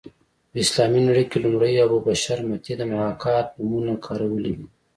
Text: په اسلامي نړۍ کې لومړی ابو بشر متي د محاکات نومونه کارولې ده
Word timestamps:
په 0.51 0.57
اسلامي 0.63 1.01
نړۍ 1.07 1.25
کې 1.31 1.37
لومړی 1.45 1.73
ابو 1.85 1.97
بشر 2.07 2.37
متي 2.49 2.73
د 2.77 2.81
محاکات 2.91 3.47
نومونه 3.57 3.93
کارولې 4.05 4.53
ده 4.59 4.65